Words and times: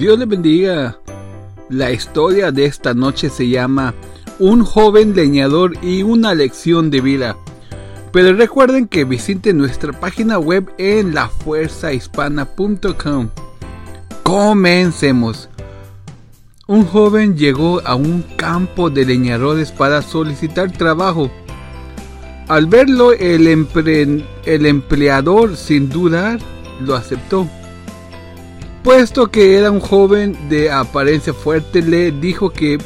Dios 0.00 0.18
le 0.18 0.24
bendiga. 0.24 0.98
La 1.68 1.92
historia 1.92 2.50
de 2.50 2.64
esta 2.64 2.94
noche 2.94 3.28
se 3.28 3.50
llama 3.50 3.94
Un 4.38 4.64
joven 4.64 5.14
leñador 5.14 5.74
y 5.82 6.02
una 6.02 6.34
lección 6.34 6.88
de 6.88 7.02
vida. 7.02 7.36
Pero 8.10 8.32
recuerden 8.32 8.88
que 8.88 9.04
visiten 9.04 9.58
nuestra 9.58 9.92
página 9.92 10.38
web 10.38 10.72
en 10.78 11.14
lafuerzahispana.com. 11.14 13.28
Comencemos. 14.22 15.50
Un 16.66 16.86
joven 16.86 17.36
llegó 17.36 17.82
a 17.84 17.94
un 17.94 18.24
campo 18.38 18.88
de 18.88 19.04
leñadores 19.04 19.70
para 19.70 20.00
solicitar 20.00 20.72
trabajo. 20.72 21.30
Al 22.48 22.64
verlo, 22.64 23.12
el, 23.12 23.46
el 24.46 24.66
empleador 24.66 25.58
sin 25.58 25.90
dudar 25.90 26.40
lo 26.80 26.94
aceptó. 26.94 27.46
Puesto 28.82 29.30
que 29.30 29.58
era 29.58 29.70
un 29.70 29.80
joven 29.80 30.48
de 30.48 30.70
apariencia 30.70 31.34
fuerte, 31.34 31.82
le 31.82 32.12
dijo 32.12 32.48
que 32.48 32.78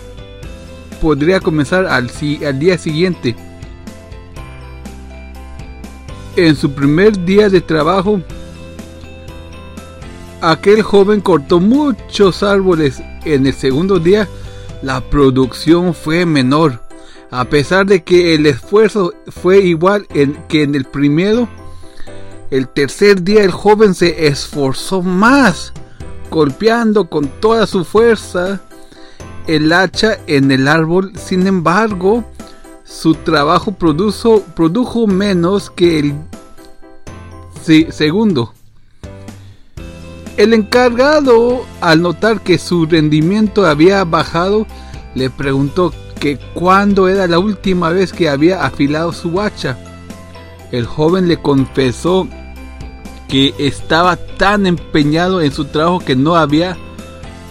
podría 1.01 1.39
comenzar 1.39 1.87
al, 1.87 2.11
día 2.59 2.79
siguiente. 2.79 3.37
En 6.35 6.57
su 6.57 6.73
primer 6.73 7.25
día 7.25 7.49
de 7.49 7.61
trabajo, 7.61 8.21
aquel 10.41 10.83
joven 10.83 11.21
cortó 11.21 11.61
muchos 11.61 12.43
árboles. 12.43 13.01
En 13.25 13.47
el 13.47 13.55
segundo 13.55 14.01
día, 14.01 14.29
la 14.83 15.01
producción 15.01 15.95
fue 15.95 16.27
menor. 16.27 16.81
A 17.31 17.45
pesar 17.45 17.87
de 17.87 18.03
que 18.03 18.35
el 18.35 18.47
esfuerzo 18.47 19.15
fue 19.29 19.61
igual 19.61 20.09
que 20.49 20.65
en 20.65 20.75
el 20.75 20.87
primero, 20.87 21.49
el 22.51 22.67
tercer 22.67 23.23
día 23.23 23.45
el 23.45 23.53
joven 23.53 23.95
se 23.95 24.27
esforzó 24.27 25.01
más 25.01 25.73
golpeando 26.31 27.09
con 27.09 27.29
toda 27.41 27.67
su 27.67 27.85
fuerza 27.85 28.61
el 29.47 29.73
hacha 29.73 30.19
en 30.27 30.51
el 30.51 30.69
árbol. 30.69 31.13
Sin 31.17 31.47
embargo, 31.47 32.25
su 32.85 33.15
trabajo 33.15 33.73
produjo, 33.73 35.07
menos 35.07 35.71
que 35.71 35.99
el 35.99 36.15
segundo. 37.93 38.53
El 40.37 40.53
encargado, 40.53 41.65
al 41.81 42.03
notar 42.03 42.41
que 42.41 42.59
su 42.59 42.87
rendimiento 42.87 43.67
había 43.67 44.05
bajado, 44.05 44.67
le 45.15 45.31
preguntó 45.31 45.93
que 46.19 46.39
cuándo 46.55 47.09
era 47.09 47.27
la 47.27 47.39
última 47.39 47.91
vez 47.91 48.13
que 48.13 48.29
había 48.29 48.65
afilado 48.65 49.13
su 49.13 49.41
hacha. 49.41 49.79
El 50.73 50.87
joven 50.87 51.29
le 51.29 51.41
confesó 51.41 52.27
que 53.35 53.53
estaba 53.59 54.15
tan 54.15 54.65
empeñado 54.65 55.41
en 55.43 55.51
su 55.51 55.65
trabajo 55.65 55.99
que 55.99 56.15
no 56.15 56.37
había 56.37 56.77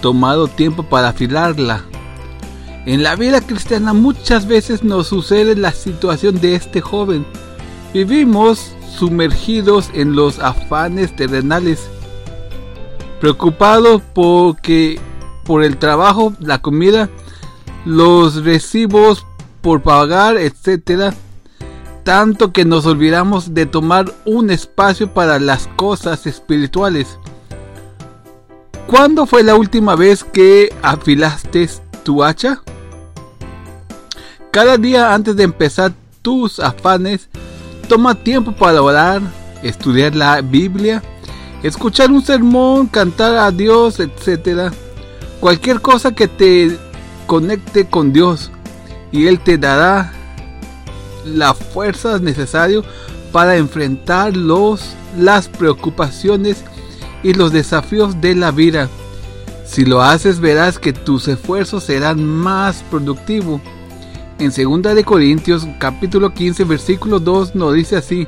tomado 0.02 0.48
tiempo 0.48 0.84
para 0.84 1.10
afilarla. 1.10 1.84
En 2.86 3.04
la 3.04 3.18
vida 3.18 3.42
cristiana 3.42 3.92
muchas 3.92 4.48
veces 4.48 4.86
nos 4.86 5.08
sucede 5.08 5.58
la 5.58 5.74
situación 5.74 6.40
de 6.40 6.56
este 6.56 6.80
joven. 6.80 7.26
Vivimos 7.94 8.74
sumergidos 8.98 9.90
en 9.94 10.16
los 10.16 10.40
afanes 10.40 11.14
terrenales, 11.18 11.86
preocupados 13.20 14.02
porque 14.14 15.02
por 15.44 15.66
el 15.66 15.76
trabajo, 15.76 16.32
la 16.40 16.60
comida, 16.60 17.10
los 17.84 18.46
recibos 18.46 19.26
por 19.60 19.82
pagar, 19.82 20.38
etcétera, 20.38 21.14
tanto 22.04 22.52
que 22.52 22.66
nos 22.66 22.86
olvidamos 22.86 23.54
de 23.54 23.66
tomar 23.66 24.14
un 24.26 24.52
espacio 24.52 25.14
para 25.14 25.40
las 25.40 25.68
cosas 25.76 26.28
espirituales. 26.28 27.18
¿Cuándo 28.88 29.26
fue 29.26 29.44
la 29.44 29.56
última 29.56 29.96
vez 29.96 30.24
que 30.24 30.74
afilaste 30.82 31.70
tu 32.04 32.24
hacha? 32.24 32.62
Cada 34.52 34.78
día 34.78 35.14
antes 35.14 35.36
de 35.36 35.44
empezar 35.44 35.94
tus 36.22 36.60
afanes, 36.60 37.30
toma 37.88 38.16
tiempo 38.16 38.52
para 38.52 38.82
orar, 38.82 39.22
estudiar 39.64 40.16
la 40.16 40.42
Biblia, 40.42 41.02
escuchar 41.64 42.12
un 42.12 42.24
sermón, 42.24 42.88
cantar 42.88 43.36
a 43.38 43.50
Dios, 43.50 44.00
etc. 44.00 44.72
Cualquier 45.40 45.82
cosa 45.82 46.14
que 46.14 46.28
te 46.28 46.78
conecte 47.26 47.86
con 47.88 48.14
Dios 48.14 48.52
y 49.12 49.28
Él 49.28 49.40
te 49.40 49.58
dará 49.58 50.14
las 51.26 51.58
fuerzas 51.58 52.22
necesarias 52.22 52.84
para 53.32 53.58
enfrentar 53.58 54.38
los, 54.38 54.94
las 55.18 55.48
preocupaciones 55.48 56.64
y 57.24 57.34
los 57.34 57.52
desafíos 57.52 58.22
de 58.22 58.36
la 58.36 58.52
vida. 58.52 58.90
Si 59.66 59.86
lo 59.86 60.02
haces 60.02 60.40
verás 60.40 60.78
que 60.78 60.94
tus 60.94 61.28
esfuerzos 61.28 61.86
serán 61.86 62.24
más 62.24 62.84
productivos. 62.92 63.62
En 64.40 64.52
2 64.52 64.96
de 64.96 65.04
Corintios 65.04 65.68
capítulo 65.80 66.34
15 66.34 66.64
versículo 66.66 67.20
2 67.20 67.56
nos 67.56 67.74
dice 67.74 67.96
así: 67.96 68.28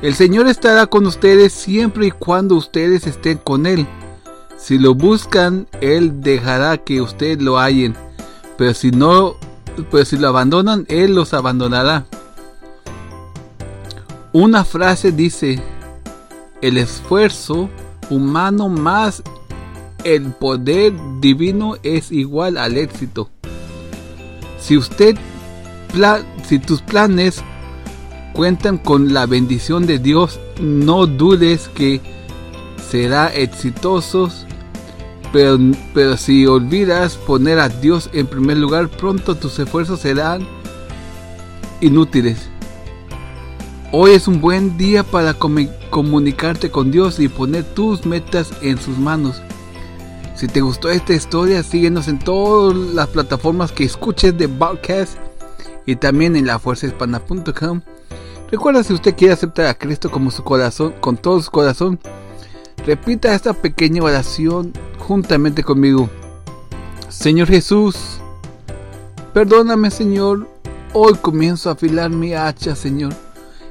El 0.00 0.14
Señor 0.14 0.46
estará 0.46 0.86
con 0.86 1.06
ustedes 1.06 1.52
siempre 1.52 2.06
y 2.06 2.10
cuando 2.10 2.54
ustedes 2.54 3.06
estén 3.06 3.38
con 3.38 3.66
él. 3.66 3.86
Si 4.56 4.78
lo 4.78 4.94
buscan, 4.94 5.66
él 5.80 6.20
dejará 6.20 6.78
que 6.78 7.00
ustedes 7.00 7.42
lo 7.42 7.58
hallen, 7.58 7.96
pero 8.56 8.72
si 8.74 8.92
no 8.92 9.36
pues 9.90 10.08
si 10.08 10.16
lo 10.16 10.28
abandonan, 10.28 10.86
Él 10.88 11.14
los 11.14 11.34
abandonará. 11.34 12.06
Una 14.32 14.64
frase 14.64 15.12
dice, 15.12 15.62
el 16.60 16.78
esfuerzo 16.78 17.68
humano 18.10 18.68
más 18.68 19.22
el 20.04 20.32
poder 20.32 20.92
divino 21.20 21.76
es 21.82 22.10
igual 22.10 22.56
al 22.56 22.76
éxito. 22.76 23.30
Si 24.58 24.76
usted 24.76 25.16
si 26.48 26.58
tus 26.58 26.80
planes 26.80 27.42
cuentan 28.32 28.78
con 28.78 29.12
la 29.12 29.26
bendición 29.26 29.86
de 29.86 29.98
Dios, 29.98 30.40
no 30.60 31.06
dudes 31.06 31.68
que 31.74 32.00
será 32.90 33.28
exitosos 33.28 34.46
pero, 35.32 35.58
pero 35.94 36.16
si 36.16 36.46
olvidas 36.46 37.16
poner 37.16 37.58
a 37.58 37.68
Dios 37.68 38.10
en 38.12 38.26
primer 38.26 38.58
lugar, 38.58 38.88
pronto 38.88 39.34
tus 39.34 39.58
esfuerzos 39.58 40.00
serán 40.00 40.46
inútiles. 41.80 42.48
Hoy 43.90 44.12
es 44.12 44.28
un 44.28 44.40
buen 44.40 44.78
día 44.78 45.02
para 45.02 45.34
comunicarte 45.34 46.70
con 46.70 46.90
Dios 46.90 47.20
y 47.20 47.28
poner 47.28 47.64
tus 47.64 48.06
metas 48.06 48.52
en 48.62 48.78
sus 48.78 48.98
manos. 48.98 49.42
Si 50.34 50.48
te 50.48 50.62
gustó 50.62 50.88
esta 50.88 51.12
historia, 51.12 51.62
síguenos 51.62 52.08
en 52.08 52.18
todas 52.18 52.74
las 52.74 53.08
plataformas 53.08 53.70
que 53.70 53.84
escuches 53.84 54.36
de 54.36 54.48
podcast 54.48 55.18
y 55.84 55.96
también 55.96 56.36
en 56.36 56.46
lafuerzahispana.com. 56.46 57.82
Recuerda 58.50 58.82
si 58.82 58.94
usted 58.94 59.14
quiere 59.14 59.34
aceptar 59.34 59.66
a 59.66 59.74
Cristo 59.74 60.10
como 60.10 60.30
su 60.30 60.42
corazón, 60.42 60.94
con 61.00 61.16
todo 61.16 61.40
su 61.42 61.50
corazón, 61.50 62.00
repita 62.86 63.34
esta 63.34 63.52
pequeña 63.52 64.02
oración 64.02 64.72
juntamente 65.02 65.62
conmigo. 65.62 66.08
Señor 67.08 67.48
Jesús, 67.48 67.96
perdóname 69.34 69.90
Señor, 69.90 70.48
hoy 70.94 71.14
comienzo 71.20 71.68
a 71.68 71.72
afilar 71.72 72.10
mi 72.10 72.34
hacha 72.34 72.74
Señor, 72.74 73.12